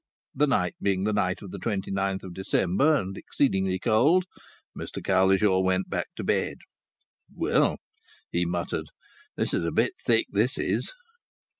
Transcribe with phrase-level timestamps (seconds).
[0.33, 4.25] The night being the night of the 29th December, and exceedingly cold,
[4.75, 6.57] Mr Cowlishaw went back to bed.
[7.31, 7.77] "Well,"
[8.31, 8.87] he muttered,
[9.35, 10.91] "this is a bit thick, this is!"